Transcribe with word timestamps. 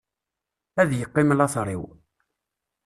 Ad 0.81 0.89
yeqqim 0.99 1.29
later-iw. 1.39 1.83